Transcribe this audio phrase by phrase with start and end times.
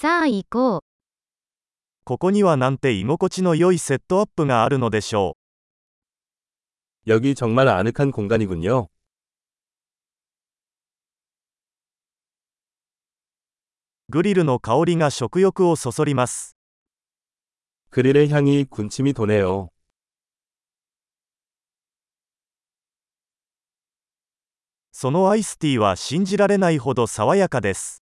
[0.00, 0.81] さあ行こう。
[2.05, 5.35] ここにはなんて居心地の良いセットアップがあるのでしょ
[7.07, 8.87] 여기 정말 아늑한 공간이군요.
[8.87, 8.89] う。
[14.09, 16.55] グリルの香りが食欲をそそります。
[17.91, 19.69] 그릴의 향이 군침이 도네요.
[24.91, 28.01] そのアイスティーは信じられないほど爽やかです。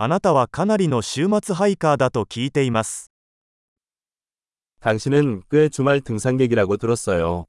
[0.00, 3.10] あなたはかなりの週末ハイカーだと聞いています。
[4.80, 7.46] 당신은 꽤 주말 등산객이라고 들었어요.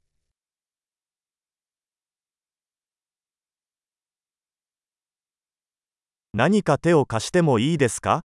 [6.32, 8.22] 何か手を貸してもいいですか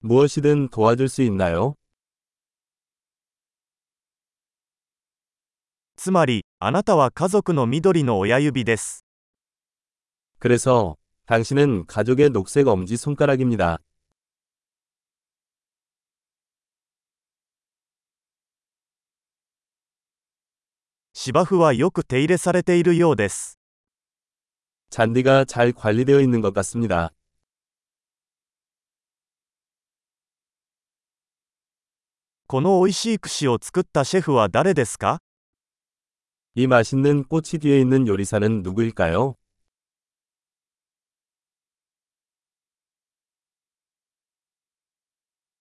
[0.00, 1.76] 무엇이든 도와줄 수 있나요?
[5.96, 9.04] つまり、あなたは家族の緑の親指です。
[10.40, 13.78] 그래서 당신은 가족의 녹색 엄지 손가락입니다.
[21.14, 23.58] 芝生はよく手入れされているようです。
[24.90, 27.12] 잔디가 잘 관리되어 있는 것 같습니다.
[32.46, 35.20] この美味しい串を作ったシェフは誰ですか
[36.54, 39.36] 이 맛있는 꽃이 뒤에 있는 요리사는 누구일까요?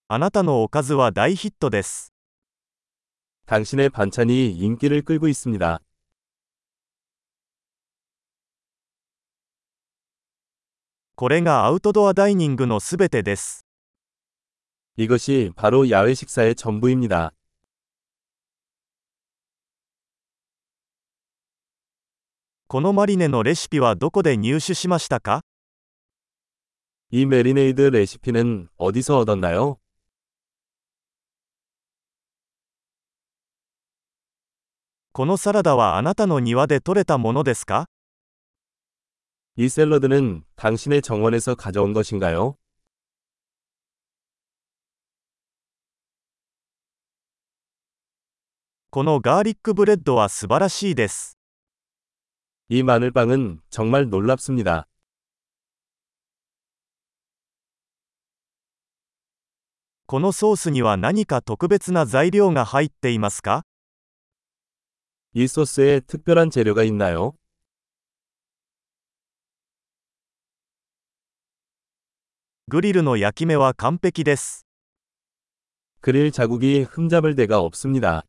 [0.08, 2.12] あなたのおかずは大ヒットです。
[3.46, 5.80] 당신의 반찬이 인기를 끌고 있습니다.
[11.16, 13.66] これがアウトドアダイニングのすべてです。
[14.98, 17.32] 이것이 바로 야외 식사의 전부입니다.
[22.68, 25.42] このマリネのレシピはどこで入手しましたか
[27.12, 29.78] 이 메리네이드 레시피는 어디서 얻었나요?
[35.16, 37.88] このサラダはあなたの庭で採れたものですか
[39.58, 42.56] 이 샐러드는 당신의 정원에서 가져온 것인가요?
[48.90, 51.38] このガーリックブレッドは素晴らしいです。
[52.70, 54.88] 이 마늘빵은 정말 놀랍습니다.
[60.06, 63.64] このソースには何か特別な材料が入っていますか
[65.39, 67.35] 이 소스에 특별한 재료가 있나요?
[72.71, 74.65] 그릴의 야키메와 완벽です.
[76.01, 78.23] 그릴 자국이 흠잡을 데가 없습니다.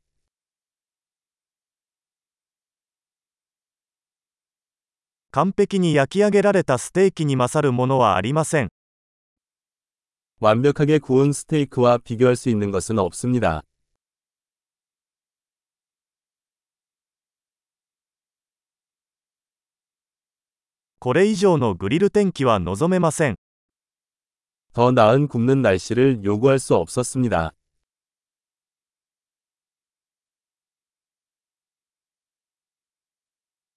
[10.42, 13.62] 완벽하게 구운 스테이크와 비교할 수 있는 것은 없습니다.
[20.99, 23.37] これ以上のグリル天気は望めません。
[24.73, 27.53] 더 나은 굽는 날씨를 요구할 수 없었습니다.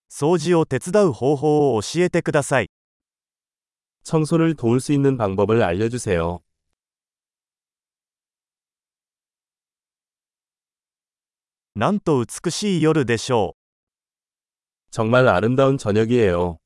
[0.10, 2.70] 掃除を手伝う方法を教えてください。
[4.04, 6.40] 청소를 도울 수 있는 방법을 알려주세요.
[11.76, 14.92] なんと美しい夜でしょう。
[14.92, 16.59] 정말 아름다운 저녁이에요.